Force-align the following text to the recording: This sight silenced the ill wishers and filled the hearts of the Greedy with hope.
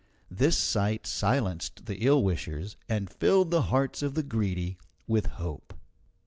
This 0.31 0.57
sight 0.57 1.05
silenced 1.05 1.85
the 1.85 1.97
ill 2.03 2.23
wishers 2.23 2.75
and 2.89 3.07
filled 3.07 3.51
the 3.51 3.61
hearts 3.69 4.01
of 4.01 4.15
the 4.15 4.23
Greedy 4.23 4.79
with 5.05 5.27
hope. 5.27 5.75